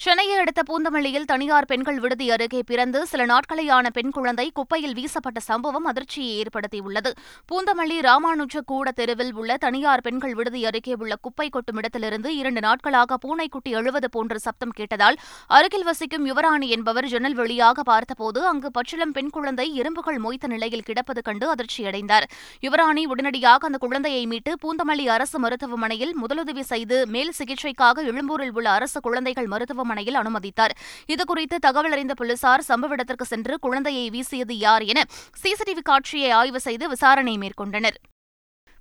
சென்னையை 0.00 0.36
அடுத்த 0.38 0.60
பூந்தமல்லியில் 0.68 1.26
தனியார் 1.30 1.66
பெண்கள் 1.66 1.98
விடுதி 1.98 2.26
அருகே 2.30 2.60
பிறந்து 2.66 3.06
சில 3.06 3.22
நாட்களேயான 3.26 3.86
பெண் 3.92 4.10
குழந்தை 4.10 4.46
குப்பையில் 4.54 4.94
வீசப்பட்ட 4.94 5.40
சம்பவம் 5.40 5.84
அதிர்ச்சியை 5.84 6.30
ஏற்படுத்தியுள்ளது. 6.42 7.10
பூந்தமல்லி 7.50 7.96
ராமானுஜ 8.06 8.62
கூட 8.64 8.90
தெருவில் 8.90 9.32
உள்ள 9.34 9.56
தனியார் 9.56 10.00
பெண்கள் 10.00 10.34
விடுதி 10.34 10.60
அருகே 10.66 10.94
உள்ள 10.98 11.16
குப்பை 11.16 11.48
கொட்டும் 11.48 11.76
இடத்திலிருந்து 11.76 12.36
இரண்டு 12.36 12.60
நாட்களாக 12.60 13.18
பூனைக்குட்டி 13.24 13.72
எழுவது 13.80 14.10
போன்ற 14.10 14.38
சப்தம் 14.38 14.72
கேட்டதால் 14.76 15.18
அருகில் 15.46 15.84
வசிக்கும் 15.84 16.24
யுவராணி 16.26 16.68
என்பவர் 16.68 17.06
ஜன்னல் 17.06 17.34
வழியாக 17.34 17.82
பார்த்தபோது 17.82 18.46
அங்கு 18.46 18.70
பச்சிளம் 18.70 19.12
பெண் 19.12 19.30
குழந்தை 19.30 19.68
எறும்புகள் 19.74 20.18
மொய்த்த 20.18 20.46
நிலையில் 20.46 20.82
கிடப்பது 20.82 21.22
கண்டு 21.22 21.54
அதிர்ச்சியடைந்தார். 21.54 22.28
யுவராணி 22.62 23.04
உடனடியாக 23.04 23.66
அந்த 23.66 23.78
குழந்தையை 23.78 24.24
மீட்டு 24.26 24.54
பூந்தமல்லி 24.64 25.08
அரசு 25.18 25.38
மருத்துவமனையில் 25.38 26.16
முதலுதவி 26.22 26.66
செய்து 26.72 27.06
மேல் 27.06 27.36
சிகிச்சைக்காக 27.38 28.08
எழும்பூரில் 28.12 28.56
உள்ள 28.56 28.70
அரசு 28.70 29.00
குழந்தைகள் 29.00 29.46
மருத்துவமனை 29.46 29.88
மருத்துவமனையில் 29.90 30.20
அனுமதித்தார். 30.22 30.74
இதுகுறித்து 31.14 31.56
தகவல் 31.66 31.92
அறிந்த 31.92 32.14
போலீசார் 32.14 32.66
சம்பவ 32.68 32.96
இடத்திற்கு 32.96 33.26
சென்று 33.32 33.54
குழந்தையை 33.58 34.06
வீசியது 34.10 34.54
யார் 34.66 34.86
என 34.92 35.00
சிசிடிவி 35.42 35.82
காட்சியை 35.90 36.30
ஆய்வு 36.40 36.60
செய்து 36.60 36.88
விசாரணை 36.88 37.34
மேற்கொண்டனர். 37.38 37.98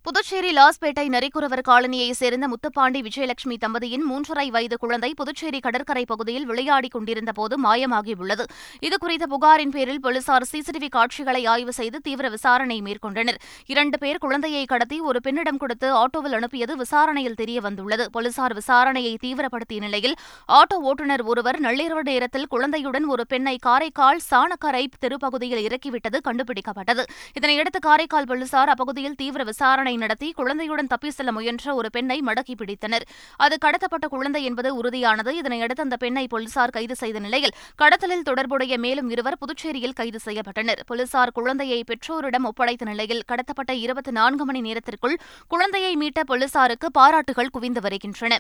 புதுச்சேரி 0.06 0.52
லாஸ்பேட்டை 0.54 1.04
நரிக்குறவர் 1.10 1.62
காலனியைச் 1.68 2.18
சேர்ந்த 2.20 2.46
முத்துப்பாண்டி 2.48 3.00
விஜயலட்சுமி 3.08 3.56
தம்பதியின் 3.66 4.04
மூன்றரை 4.10 4.48
வயது 4.48 4.78
குழந்தை 4.78 5.14
புதுச்சேரி 5.14 5.60
கடற்கரை 5.60 6.04
பகுதியில் 6.06 6.46
விளையாடிக் 6.46 6.92
கொண்டிருந்த 6.92 7.32
போது 7.32 7.56
மாயமாகியுள்ளது. 7.64 8.46
இதுகுறித்த 8.82 9.26
புகாரின் 9.30 9.70
பேரில் 9.70 10.00
போலீசார் 10.00 10.46
சிசிடிவி 10.52 10.90
காட்சிகளை 10.90 11.46
ஆய்வு 11.46 11.74
செய்து 11.74 12.00
தீவிர 12.00 12.30
விசாரணை 12.30 12.82
மேற்கொண்டனர். 12.82 13.40
இரண்டு 13.66 13.98
பேர் 13.98 14.18
குழந்தையை 14.18 14.66
கடத்தி 14.66 15.00
ஒரு 15.00 15.22
பெண்ணிடம் 15.22 15.58
கொடுத்து 15.58 15.90
ஆட்டோவில் 15.96 16.38
அனுப்பியது 16.40 16.76
விசாரணையில் 16.76 17.38
தெரியவந்துள்ளது. 17.42 18.06
போலீசார் 18.12 18.56
விசாரணையை 18.62 19.14
தீவிரப்படுத்திய 19.26 19.80
நிலையில் 19.80 20.16
ஆட்டோ 20.52 20.80
ஓட்டுநர் 20.92 21.22
ஒருவர் 21.22 21.62
நள்ளிரவு 21.62 22.06
நேரத்தில் 22.12 22.48
குழந்தையுடன் 22.48 23.06
ஒரு 23.06 23.26
பெண்ணை 23.28 23.56
காரைக்கால் 23.68 24.24
சாணக்கரை 24.32 24.86
தெருப்பகுதியில் 25.06 25.64
இறக்கிவிட்டது 25.68 26.20
கண்டுபிடிக்கப்பட்டது. 26.30 27.06
இதனையடுத்து 27.42 27.82
காரைக்கால் 27.82 28.26
போலீசார் 28.26 28.70
அப்பகுதியில் 28.70 29.16
தீவிர 29.16 29.44
விசாரணை 29.44 29.89
நடத்தி 29.98 30.32
குழந்தையுடன் 30.32 30.88
தப்பி 30.88 31.10
செல்ல 31.10 31.32
முயன்ற 31.32 31.76
ஒரு 31.76 31.90
பெண்ணை 31.90 32.22
மடக்கி 32.22 32.56
பிடித்தனர். 32.56 33.02
அது 33.38 33.58
கடத்தப்பட்ட 33.66 34.08
குழந்தை 34.10 34.44
என்பது 34.44 34.82
உறுதியானது. 34.82 35.34
இதனையடுத்து 35.42 35.80
அந்த 35.80 35.98
பெண்ணை 35.98 36.28
போலீசார் 36.28 36.70
கைது 36.70 36.96
செய்த 36.96 37.20
நிலையில் 37.20 37.56
கடத்தலில் 37.78 38.22
தொடர்புடைய 38.22 38.78
மேலும் 38.78 39.10
இருவர் 39.10 39.38
புதுச்சேரியில் 39.38 39.94
கைது 39.94 40.20
செய்யப்பட்டனர். 40.26 40.80
போலீசார் 40.86 41.32
குழந்தையை 41.32 41.84
பெற்றோரிடம் 41.84 42.46
ஒப்படைத்த 42.46 42.86
நிலையில் 42.86 43.24
கடத்தப்பட்ட 43.28 43.72
இருபத்தி 43.72 44.12
நான்கு 44.12 44.46
மணி 44.46 44.62
நேரத்திற்குள் 44.62 45.18
குழந்தையை 45.48 45.98
மீட்ட 45.98 46.24
போலீசாருக்கு 46.24 46.92
பாராட்டுகள் 46.92 47.50
குவிந்து 47.50 47.82
வருகின்றன. 47.82 48.40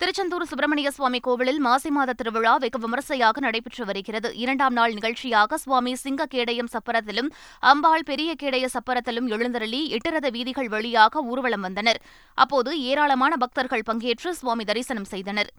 திருச்செந்தூர் 0.00 0.44
சுப்பிரமணிய 0.50 0.90
சுவாமி 0.90 1.18
கோவிலில் 1.20 1.58
மாசி 1.58 1.90
மாத 1.90 2.10
திருவிழா 2.12 2.52
வெகு 2.56 2.78
விமரிசையாக 2.78 3.40
நடைபெற்று 3.40 3.82
வருகிறது. 3.88 4.28
இரண்டாம் 4.42 4.72
நாள் 4.72 4.94
நிகழ்ச்சியாக 4.98 5.58
சுவாமி 5.64 5.92
சிங்கக்கேடயம் 6.04 6.70
சப்பரத்திலும் 6.74 7.28
அம்பாள் 7.70 8.06
பெரிய 8.10 8.30
கேடய 8.42 8.68
சப்பரத்திலும் 8.76 9.28
எழுந்தருளி 9.36 9.80
எட்டரத 9.96 10.28
வீதிகள் 10.30 10.68
வழியாக 10.68 11.22
ஊர்வலம் 11.22 11.60
வந்தனர். 11.60 12.00
அப்போது 12.34 12.72
ஏராளமான 12.82 13.36
பக்தர்கள் 13.36 13.88
பங்கேற்று 13.90 14.30
சுவாமி 14.30 14.64
தரிசனம் 14.64 15.10
செய்தனர். 15.14 15.50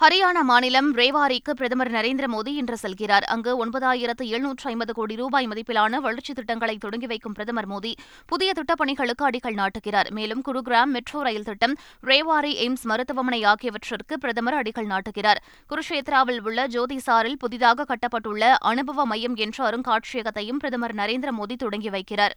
ஹரியானா 0.00 0.40
மாநிலம் 0.42 0.94
ரேவாரிக்கு 0.94 1.50
பிரதமர் 1.50 1.90
நரேந்திர 1.90 2.24
மோடி 2.26 2.48
இன்று 2.48 2.76
செல்கிறார். 2.82 3.24
அங்கு 3.24 3.66
ஒன்பதாயிரத்து 3.66 4.24
எழுநூற்று 4.24 4.70
ஐம்பது 4.70 4.92
கோடி 4.94 5.16
ரூபாய் 5.16 5.46
மதிப்பிலான 5.46 5.96
வளர்ச்சித் 5.96 6.36
திட்டங்களை 6.36 6.76
தொடங்கி 6.76 7.06
வைக்கும் 7.06 7.32
பிரதமர் 7.32 7.68
மோடி 7.68 7.92
புதிய 8.26 8.52
திட்டப்பணிகளுக்கு 8.52 9.24
அடிக்கல் 9.24 9.58
நாட்டுகிறார். 9.60 10.10
மேலும் 10.10 10.42
குருகிராம் 10.44 10.84
மெட்ரோ 10.84 11.22
ரயில் 11.22 11.44
திட்டம் 11.44 11.76
ரேவாரி 12.04 12.52
எய்ம்ஸ் 12.64 12.82
மருத்துவமனை 12.82 13.44
ஆகியவற்றிற்கு 13.44 14.18
பிரதமர் 14.18 14.54
அடிக்கல் 14.54 14.90
நாட்டுகிறார். 14.94 15.42
குருஷேத்ராவில் 15.68 16.40
உள்ள 16.40 16.66
ஜோதிசாரில் 16.66 17.38
புதிதாக 17.38 17.86
கட்டப்பட்டுள்ள 17.88 18.54
அனுபவ 18.60 19.06
மையம் 19.06 19.34
என்ற 19.34 19.70
அருங்காட்சியகத்தையும் 19.70 20.58
பிரதமர் 20.58 20.94
நரேந்திர 20.94 21.28
மோடி 21.40 21.56
தொடங்கி 21.56 21.90
வைக்கிறார். 21.90 22.30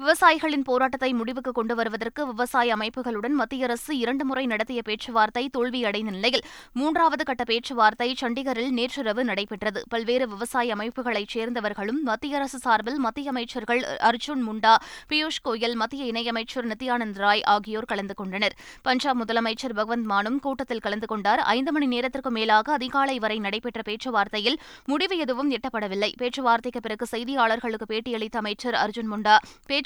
விவசாயிகளின் 0.00 0.64
போராட்டத்தை 0.64 1.12
முடிவுக்கு 1.12 1.52
கொண்டு 1.52 1.74
வருவதற்கு 1.74 2.26
விவசாய 2.26 2.76
அமைப்புகளுடன் 2.76 3.34
மத்திய 3.40 3.64
அரசு 3.64 3.98
இரண்டு 3.98 4.24
முறை 4.24 4.46
நடத்திய 4.46 4.82
பேச்சுவார்த்தை 4.82 5.50
தோல்வியடைந்த 5.58 6.10
நிலையில் 6.10 6.44
மூன்றாவது 6.72 7.24
கட்ட 7.24 7.44
பேச்சுவார்த்தை 7.44 8.16
சண்டிகரில் 8.20 8.70
நேற்றிரவு 8.70 9.24
நடைபெற்றது. 9.24 9.84
பல்வேறு 9.88 10.28
விவசாய 10.28 10.76
அமைப்புகளைச் 10.76 11.32
சேர்ந்தவர்களும் 11.34 12.00
மத்திய 12.02 12.36
அரசு 12.36 12.58
சார்பில் 12.58 12.98
மத்திய 12.98 13.30
அமைச்சர்கள் 13.30 13.80
அர்ஜுன் 13.80 14.44
முண்டா 14.48 14.74
பியூஷ் 15.08 15.40
கோயல் 15.44 15.74
மத்திய 15.74 16.12
இணையமைச்சர் 16.12 16.68
நித்யானந்த் 16.72 17.18
ராய் 17.24 17.42
ஆகியோர் 17.42 17.84
கலந்து 17.84 18.14
கொண்டனர். 18.14 18.56
பஞ்சாப் 18.82 19.24
முதலமைச்சர் 19.24 19.76
பகவந்த் 19.76 20.04
மானும் 20.04 20.40
கூட்டத்தில் 20.40 20.80
கலந்து 20.80 21.06
கொண்டார். 21.06 21.38
ஐந்து 21.38 21.72
மணி 21.72 21.86
நேரத்திற்கு 21.86 22.30
மேலாக 22.30 22.72
அதிகாலை 22.72 23.18
வரை 23.18 23.38
நடைபெற்ற 23.38 23.80
பேச்சுவார்த்தையில் 23.88 24.58
முடிவு 24.84 25.18
எதுவும் 25.18 25.50
எட்டப்படவில்லை. 25.50 26.12
பேச்சுவார்த்தைக்கு 26.16 26.80
பிறகு 26.80 27.06
செய்தியாளர்களுக்கு 27.16 27.88
பேட்டியளித்த 27.88 28.36
அமைச்சர் 28.36 28.74
அர்ஜுன் 28.74 29.12
முண்டா 29.12 29.36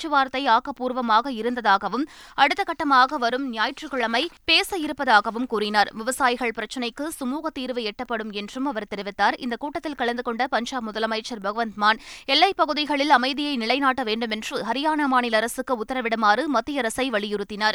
பேச்சுவார்த்தை 0.03 0.47
ஆக்கப்பூர்வமாக 0.47 1.29
இருந்ததாகவும் 1.29 2.09
அடுத்த 2.35 2.65
கட்டமாக 2.65 3.15
வரும் 3.15 3.49
ஞாயிற்றுக்கிழமை 3.49 4.31
பேச 4.45 4.77
இருப்பதாகவும் 4.77 5.47
கூறினார். 5.47 5.91
விவசாயிகள் 5.95 6.53
பிரச்சினைக்கு 6.55 7.09
சுமூக 7.21 7.47
தீர்வு 7.53 7.83
எட்டப்படும் 7.83 8.33
என்றும் 8.33 8.67
அவர் 8.67 8.87
தெரிவித்தார். 8.97 9.33
இந்த 9.39 9.57
கூட்டத்தில் 9.57 9.95
கலந்து 9.95 10.23
கொண்ட 10.23 10.47
பஞ்சாப் 10.47 10.89
முதலமைச்சர் 10.89 11.41
பகவந்த் 11.43 11.75
மான் 11.75 12.01
எல்லைப் 12.25 12.57
பகுதிகளில் 12.57 13.11
அமைதியை 13.11 13.57
நிலைநாட்ட 13.57 14.03
வேண்டும் 14.03 14.31
என்று 14.31 14.59
ஹரியானா 14.63 15.07
மாநில 15.07 15.37
அரசுக்கு 15.37 15.85
உத்தரவிடுமாறு 15.85 16.47
மத்திய 16.47 16.79
அரசை 16.79 17.11
வலியுறுத்தினார். 17.11 17.75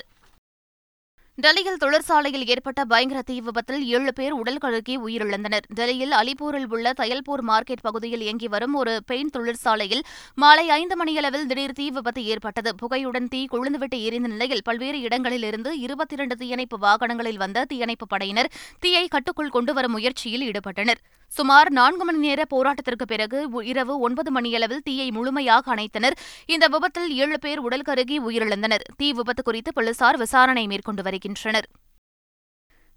டெல்லியில் 1.43 1.79
தொழிற்சாலையில் 1.81 2.45
ஏற்பட்ட 2.53 2.81
பயங்கர 2.91 3.19
தீ 3.21 3.35
விபத்தில் 3.47 3.81
ஏழு 3.95 4.11
பேர் 4.19 4.35
உடல் 4.37 4.59
கழுக்கி 4.63 4.93
உயிரிழந்தனர். 5.03 5.65
டெல்லியில் 5.77 6.13
அலிப்பூரில் 6.19 6.65
உள்ள 6.75 6.93
தயல்பூர் 7.01 7.43
மார்க்கெட் 7.49 7.83
பகுதியில் 7.87 8.23
இயங்கி 8.25 8.47
வரும் 8.53 8.75
ஒரு 8.79 8.93
பெயின் 9.09 9.29
தொழிற்சாலையில் 9.35 10.01
மாலை 10.43 10.65
ஐந்து 10.77 10.95
மணியளவில் 11.01 11.45
திடீர் 11.51 11.75
தீ 11.79 11.85
விபத்து 11.97 12.23
ஏற்பட்டது. 12.31 12.71
புகையுடன் 12.81 13.29
தீ 13.33 13.41
கொழுந்துவிட்டு 13.53 13.99
எரிந்த 14.07 14.31
நிலையில் 14.33 14.65
பல்வேறு 14.69 15.01
இடங்களில் 15.09 15.43
இருந்து 15.43 15.73
இருபத்தி 15.85 16.17
இரண்டு 16.19 16.37
தீயணைப்பு 16.41 16.79
வாகனங்களில் 16.87 17.41
வந்த 17.43 17.65
தீயணைப்பு 17.73 18.07
படையினர் 18.15 18.51
தீயை 18.79 19.05
கட்டுக்குள் 19.07 19.55
கொண்டுவரும் 19.57 19.95
முயற்சியில் 19.97 20.47
ஈடுபட்டனர். 20.49 21.01
சுமார் 21.27 21.69
நான்கு 21.71 22.05
மணி 22.05 22.17
நேர 22.17 22.45
போராட்டத்திற்கு 22.55 23.05
பிறகு 23.07 23.39
இரவு 23.63 23.99
ஒன்பது 23.99 24.31
மணியளவில் 24.31 24.83
தீயை 24.83 25.11
முழுமையாக 25.11 25.75
அணைத்தனர். 25.75 26.15
இந்த 26.45 26.67
விபத்தில் 26.67 27.09
ஏழு 27.15 27.39
பேர் 27.39 27.59
உடல் 27.59 27.87
கருகி 27.89 28.17
உயிரிழந்தனர். 28.19 28.85
தீ 28.97 29.13
விபத்து 29.13 29.43
குறித்து 29.43 29.73
போலீசார் 29.73 30.17
விசாரணை 30.17 30.67
மேற்கொண்டு 30.67 31.03
வருகின்றனர். 31.03 31.67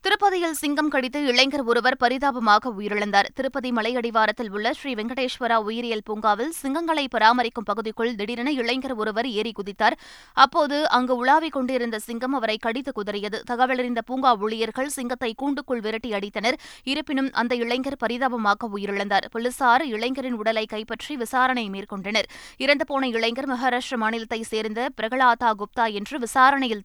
திருப்பதியில் 0.05 0.53
சிங்கம் 0.53 0.89
கடித்து 0.89 1.25
இளைஞர் 1.25 1.63
ஒருவர் 1.63 1.97
பரிதாபமாக 1.97 2.71
உயிரிழந்தார். 2.71 3.27
திருப்பதி 3.35 3.73
மலையடிவாரத்தில் 3.73 4.51
உள்ள 4.51 4.73
ஸ்ரீ 4.73 4.95
வெங்கடேஸ்வரா 4.95 5.57
உயிரியல் 5.67 6.03
பூங்காவில் 6.05 6.53
சிங்கங்களை 6.63 7.05
பராமரிக்கும் 7.15 7.67
பகுதிக்குள் 7.71 8.15
திடீரென 8.15 8.51
இளைஞர் 8.51 8.95
ஒருவர் 8.95 9.29
ஏறி 9.29 9.53
குதித்தார். 9.59 9.97
அப்போது 10.33 10.89
அங்கு 10.89 11.17
உலாவிக் 11.17 11.53
கொண்டிருந்த 11.53 11.99
சிங்கம் 11.99 12.33
அவரை 12.33 12.57
கடித்து 12.57 12.93
குதறியது. 12.99 13.41
தகவலறிந்த 13.51 13.99
பூங்கா 14.07 14.37
ஊழியர்கள் 14.37 14.89
சிங்கத்தை 14.89 15.35
கூண்டுக்குள் 15.43 15.81
விரட்டி 15.81 16.13
அடித்தனர். 16.13 16.59
இருப்பினும் 16.85 17.31
அந்த 17.33 17.55
இளைஞர் 17.55 17.99
பரிதாபமாக 17.99 18.71
உயிரிழந்தார். 18.77 19.29
போலீசார் 19.31 19.87
இளைஞரின் 19.87 20.33
உடலை 20.33 20.67
கைப்பற்றி 20.67 21.17
விசாரணை 21.17 21.71
மேற்கொண்டனர். 21.71 22.31
இறந்துபோன 22.59 23.11
இளைஞர் 23.17 23.51
மகாராஷ்டிர 23.55 23.99
மாநிலத்தைச் 24.05 24.51
சேர்ந்த 24.53 24.89
பிரகலாதா 25.01 25.53
குப்தா 25.63 25.93
என்று 25.93 26.19
விசாரணையில் 26.19 26.85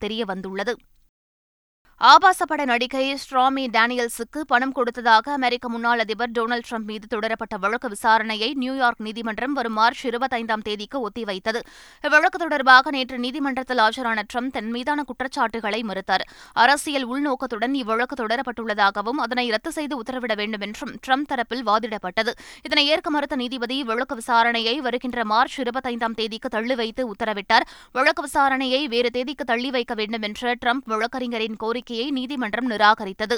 ஆபாச 2.00 2.44
பட 2.44 2.64
நடிகை 2.64 3.04
ஸ்ட்ராமி 3.20 3.62
டேனியல்ஸுக்கு 3.72 4.40
பணம் 4.46 4.72
கொடுத்ததாக 4.72 5.32
அமெரிக்க 5.32 5.68
முன்னாள் 5.68 5.98
அதிபர் 5.98 6.30
டொனால்டு 6.30 6.66
ட்ரம்ப் 6.70 6.84
மீது 6.84 7.06
தொடரப்பட்ட 7.14 7.54
வழக்கு 7.58 7.88
விசாரணையை 7.88 8.54
நியூயார்க் 8.54 9.00
நீதிமன்றம் 9.00 9.52
வரும் 9.52 9.72
மார்ச் 9.72 10.06
இருபத்தைந்தாம் 10.06 10.62
தேதிக்கு 10.62 11.08
ஒத்திவைத்தது. 11.08 11.60
இவ்வழக்கு 12.02 12.38
தொடர்பாக 12.38 12.90
நேற்று 12.90 13.18
நீதிமன்றத்தில் 13.18 13.78
ஆஜரான 13.78 14.22
ட்ரம்ப் 14.32 14.52
தன் 14.52 14.70
மீதான 14.70 15.02
குற்றச்சாட்டுகளை 15.02 15.80
மறுத்தார். 15.82 16.24
அரசியல் 16.52 17.06
உள்நோக்கத்துடன் 17.08 17.76
இவ்வழக்கு 17.82 18.18
தொடரப்பட்டுள்ளதாகவும் 18.22 19.22
அதனை 19.26 19.50
ரத்து 19.50 19.72
செய்து 19.72 20.02
உத்தரவிட 20.02 20.36
வேண்டும் 20.36 20.60
என்றும் 20.60 20.92
ட்ரம்ப் 21.06 21.30
தரப்பில் 21.32 21.64
வாதிடப்பட்டது. 21.70 22.34
இதனை 22.62 22.86
ஏற்க 22.86 23.10
மறுத்த 23.10 23.36
நீதிபதி 23.36 23.84
வழக்கு 23.84 24.18
விசாரணையை 24.22 24.76
வருகின்ற 24.76 25.24
மார்ச் 25.24 25.60
இருபத்தைந்தாம் 25.60 26.18
தேதிக்கு 26.20 26.48
தள்ளி 26.48 26.74
வைத்து 26.74 27.08
உத்தரவிட்டார். 27.14 27.66
வழக்கு 27.92 28.24
விசாரணையை 28.28 28.84
வேறு 28.84 29.10
தேதிக்கு 29.10 29.44
தள்ளி 29.44 29.70
வைக்க 29.70 29.94
வேண்டும் 29.94 30.22
என்ற 30.22 30.54
ட்ரம்ப் 30.66 30.86
வழக்கறிஞரின் 30.94 31.56
கோரிக்கை 31.56 31.84
கோரிக்கையை 31.86 32.06
நீதிமன்றம் 32.10 32.70
நிராகரித்தது 32.70 33.36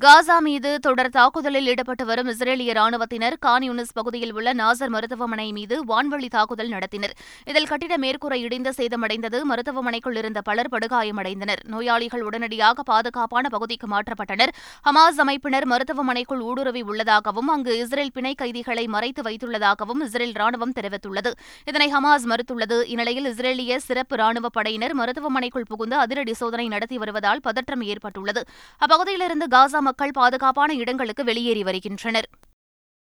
காசா 0.00 0.36
மீது 0.44 0.70
தொடர் 0.84 1.08
தாக்குதலில் 1.16 1.66
ஈடுபட்டு 1.70 2.04
வரும் 2.10 2.28
இஸ்ரேலிய 2.32 2.72
ராணுவத்தினர் 2.78 3.34
கான் 3.44 3.64
யூனிஸ் 3.66 3.92
பகுதியில் 3.98 4.30
உள்ள 4.38 4.52
நாசர் 4.60 4.92
மருத்துவமனை 4.94 5.44
மீது 5.56 5.74
வான்வழி 5.90 6.28
தாக்குதல் 6.36 6.70
நடத்தினர். 6.74 7.12
இதில் 7.50 7.68
கட்டிட 7.70 7.96
மேற்கூரை 8.04 8.38
இடிந்து 8.44 8.70
சேதமடைந்தது 8.78 9.38
மருத்துவமனைக்குள் 9.50 10.16
இருந்த 10.20 10.42
பலர் 10.46 10.70
படுகாயமடைந்தனர். 10.74 11.60
நோயாளிகள் 11.74 12.24
உடனடியாக 12.28 12.84
பாதுகாப்பான 12.92 13.50
பகுதிக்கு 13.56 13.88
மாற்றப்பட்டனர். 13.94 14.52
ஹமாஸ் 14.88 15.20
அமைப்பினர் 15.24 15.66
மருத்துவமனைக்குள் 15.72 16.42
ஊடுருவி 16.48 16.82
உள்ளதாகவும் 16.92 17.50
அங்கு 17.56 17.74
இஸ்ரேல் 17.82 18.14
பிணை 18.16 18.32
கைதிகளை 18.42 18.86
மறைத்து 18.96 19.24
வைத்துள்ளதாகவும் 19.28 20.02
இஸ்ரேல் 20.08 20.34
ராணுவம் 20.40 20.74
தெரிவித்துள்ளது. 20.80 21.32
இதனை 21.72 21.90
ஹமாஸ் 21.96 22.26
மறுத்துள்ளது. 22.32 22.80
இந்நிலையில் 22.94 23.30
இஸ்ரேலிய 23.32 23.80
சிறப்பு 23.90 24.22
ராணுவ 24.22 24.52
படையினர் 24.56 24.96
மருத்துவமனைக்குள் 25.02 25.68
புகுந்து 25.74 25.98
அதிரடி 26.06 26.36
சோதனை 26.42 26.68
நடத்தி 26.76 26.98
வருவதால் 27.04 27.44
பதற்றம் 27.50 27.86
ஏற்பட்டுள்ளது. 27.92 28.44
அப்பகுதியிலிருந்து 28.82 29.48
காசா 29.58 29.80
மக்கள் 29.82 30.10
பாதுகாப்பான 30.10 30.74
இடங்களுக்கு 30.74 31.24
வெளியேறி 31.24 31.62
வருகின்றனர். 31.62 32.28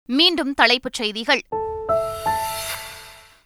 மீண்டும் 0.05 0.53
தலைப்புச் 0.53 0.93
செய்திகள். 0.93 1.41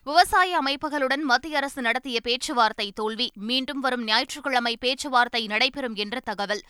விவசாய 0.03 0.61
அமைப்புகளுடன் 0.63 1.21
மத்திய 1.21 1.57
அரசு 1.57 1.81
நடத்திய 1.81 2.19
பேச்சுவார்த்தை 2.21 2.91
தோல்வி. 2.95 3.31
மீண்டும் 3.33 3.79
வரும் 3.79 4.03
ஞாயிற்றுக்கிழமை 4.03 4.77
பேச்சுவார்த்தை 4.79 5.47
நடைபெறும் 5.47 5.95
என்ற 5.95 6.19
தகவல். 6.23 6.63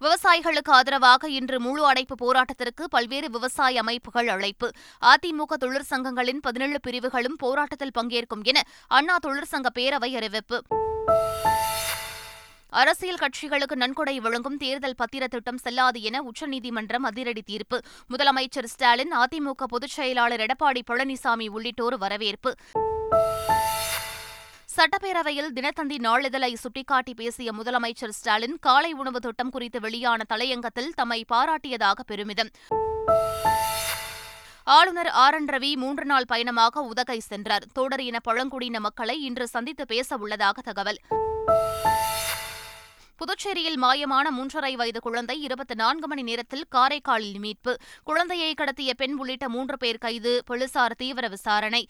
விவசாயிகளுக்கு 0.00 0.70
ஆதரவாக 0.70 1.28
இன்று 1.28 1.60
முழு 1.60 1.84
அடைப்பு 1.86 2.14
போராட்டத்திற்கு 2.14 2.84
பல்வேறு 2.90 3.30
விவசாய 3.30 3.80
அமைப்புகள் 3.80 4.28
அழைப்பு. 4.28 4.70
அதிமுக 5.00 5.54
தொழிற்சங்கங்களின் 5.60 6.38
பதினேழு 6.40 6.80
பிரிவுகளும் 6.80 7.36
போராட்டத்தில் 7.36 7.96
பங்கேற்கும் 7.98 8.42
என 8.42 8.62
அண்ணா 8.86 9.16
தொழிற்சங்க 9.26 9.66
பேரவை 9.74 10.16
அறிவிப்பு. 10.16 10.62
அரசியல் 12.68 13.16
கட்சிகளுக்கு 13.16 13.74
நன்கொடை 13.74 14.20
வழங்கும் 14.20 14.56
தேர்தல் 14.56 14.94
பத்திர 14.96 15.26
திட்டம் 15.26 15.56
செல்லாது 15.56 16.02
என 16.02 16.22
உச்சநீதிமன்றம் 16.22 17.02
அதிரடி 17.02 17.42
தீர்ப்பு. 17.42 17.80
முதலமைச்சர் 18.10 18.64
ஸ்டாலின் 18.64 19.10
அதிமுக 19.16 19.64
பொதுச் 19.68 19.90
செயலாளர் 19.90 20.40
எடப்பாடி 20.40 20.82
பழனிசாமி 20.90 21.48
உள்ளிட்டோர் 21.48 21.98
வரவேற்பு. 21.98 22.54
சட்டப்பேரவையில் 24.76 25.48
தினத்தந்தி 25.54 25.98
நாளிதழை 25.98 26.54
சுட்டிக்காட்டி 26.54 27.14
பேசிய 27.14 27.52
முதலமைச்சர் 27.52 28.08
ஸ்டாலின் 28.08 28.56
காலை 28.60 28.92
உணவு 28.92 29.20
திட்டம் 29.20 29.50
குறித்து 29.50 29.80
வெளியான 29.80 30.24
தலையங்கத்தில் 30.28 30.92
தம்மை 30.94 31.24
பாராட்டியதாக 31.32 32.00
பெருமிதம். 32.06 32.48
ஆளுநர் 34.64 35.08
ஆர் 35.08 35.34
என் 35.34 35.44
ரவி 35.44 35.74
மூன்று 35.74 36.04
நாள் 36.04 36.24
பயணமாக 36.26 36.80
உதகை 36.80 37.18
சென்றார். 37.18 37.64
தோடர் 37.78 38.00
இன 38.00 38.18
பழங்குடியின 38.20 38.80
மக்களை 38.80 39.22
இன்று 39.22 39.46
சந்தித்து 39.46 39.86
பேச 39.86 40.16
உள்ளதாக 40.16 40.60
தகவல். 40.60 40.98
புதுச்சேரியில் 43.16 43.82
மாயமான 43.82 44.26
மூன்றரை 44.38 44.72
வயது 44.72 45.00
குழந்தை 45.00 45.42
இருபத்தி 45.42 45.74
நான்கு 45.74 46.06
மணி 46.06 46.22
நேரத்தில் 46.22 46.66
காரைக்காலில் 46.74 47.38
மீட்பு. 47.38 47.76
குழந்தையை 48.04 48.54
கடத்திய 48.54 48.90
பெண் 48.96 49.12
உள்ளிட்ட 49.18 49.48
மூன்று 49.48 49.76
பேர் 49.76 49.98
கைது. 49.98 50.42
போலீசார் 50.46 50.96
தீவிர 50.96 51.28
விசாரணை. 51.28 51.88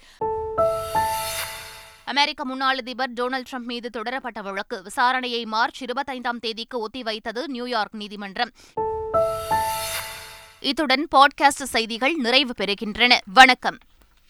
அமெரிக்க 2.04 2.44
முன்னாள் 2.44 2.78
அதிபர் 2.78 3.12
டொனால்டு 3.12 3.42
ட்ரம்ப் 3.52 3.64
மீது 3.64 3.90
தொடரப்பட்ட 3.96 4.42
வழக்கு. 4.42 4.82
விசாரணையை 4.82 5.44
மார்ச் 5.44 5.82
இருபத்தைந்தாம் 5.82 6.38
தேதிக்கு 6.40 6.88
ஒத்திவைத்தது 6.88 7.46
நியூயார்க் 7.46 7.96
நீதிமன்றம். 7.96 8.50
இத்துடன் 10.60 11.08
பாட்காஸ்ட் 11.16 11.48
செய்திகள் 11.48 12.14
நிறைவு 12.14 12.52
பெறுகின்றன. 12.58 13.18
வணக்கம். 13.24 13.78